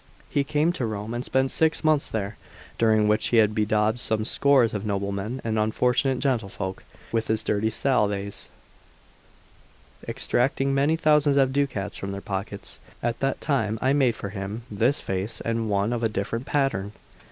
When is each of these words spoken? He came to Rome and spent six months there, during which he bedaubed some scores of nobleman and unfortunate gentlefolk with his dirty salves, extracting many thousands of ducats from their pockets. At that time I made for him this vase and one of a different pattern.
He 0.31 0.43
came 0.43 0.73
to 0.73 0.85
Rome 0.87 1.13
and 1.13 1.23
spent 1.23 1.51
six 1.51 1.83
months 1.83 2.09
there, 2.09 2.35
during 2.79 3.07
which 3.07 3.27
he 3.27 3.37
bedaubed 3.45 3.99
some 3.99 4.25
scores 4.25 4.73
of 4.73 4.83
nobleman 4.83 5.41
and 5.43 5.59
unfortunate 5.59 6.17
gentlefolk 6.17 6.83
with 7.11 7.27
his 7.27 7.43
dirty 7.43 7.69
salves, 7.69 8.49
extracting 10.07 10.73
many 10.73 10.95
thousands 10.95 11.37
of 11.37 11.53
ducats 11.53 11.97
from 11.97 12.13
their 12.13 12.19
pockets. 12.19 12.79
At 13.03 13.19
that 13.19 13.41
time 13.41 13.77
I 13.79 13.93
made 13.93 14.15
for 14.15 14.29
him 14.29 14.63
this 14.71 14.99
vase 15.01 15.39
and 15.39 15.69
one 15.69 15.93
of 15.93 16.01
a 16.01 16.09
different 16.09 16.47
pattern. 16.47 16.93